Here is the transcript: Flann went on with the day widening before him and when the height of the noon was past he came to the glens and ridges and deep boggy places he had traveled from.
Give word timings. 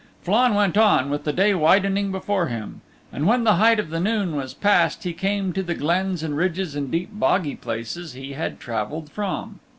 Flann 0.23 0.55
went 0.55 0.79
on 0.79 1.11
with 1.11 1.25
the 1.25 1.31
day 1.31 1.53
widening 1.53 2.11
before 2.11 2.47
him 2.47 2.81
and 3.13 3.27
when 3.27 3.43
the 3.43 3.57
height 3.57 3.79
of 3.79 3.91
the 3.91 3.99
noon 3.99 4.35
was 4.35 4.55
past 4.55 5.03
he 5.03 5.13
came 5.13 5.53
to 5.53 5.61
the 5.61 5.75
glens 5.75 6.23
and 6.23 6.35
ridges 6.35 6.73
and 6.73 6.89
deep 6.89 7.09
boggy 7.13 7.55
places 7.55 8.13
he 8.13 8.33
had 8.33 8.59
traveled 8.59 9.11
from. 9.11 9.59